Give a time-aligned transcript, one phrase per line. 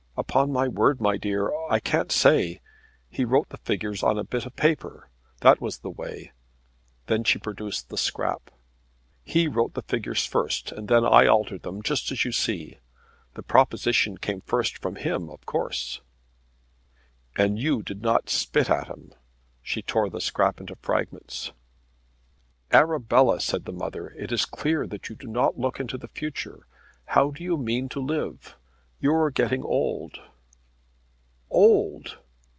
[0.17, 2.61] "Upon my word, my dear, I can't say.
[3.09, 6.31] He wrote the figures on a bit of paper; that was the way."
[7.07, 8.51] Then she produced the scrap.
[9.23, 12.77] "He wrote the figures first, and then I altered them, just as you see.
[13.33, 16.01] The proposition came first from him, of course."
[17.35, 20.75] "And you did not spit at him!" said Arabella as she tore the scrap into
[20.75, 21.51] fragments.
[22.71, 26.67] "Arabella," said the mother, "it is clear that you do not look into the future.
[27.05, 28.55] How do you mean to live?
[29.03, 30.21] You are getting old."
[31.49, 32.19] "Old!"